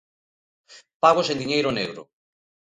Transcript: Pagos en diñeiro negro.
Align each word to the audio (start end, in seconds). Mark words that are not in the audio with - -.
Pagos 1.03 1.27
en 1.29 1.37
diñeiro 1.43 1.71
negro. 1.79 2.01